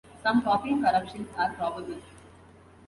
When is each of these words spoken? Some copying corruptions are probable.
Some 0.23 0.41
copying 0.41 0.81
corruptions 0.81 1.27
are 1.37 1.53
probable. 1.53 2.01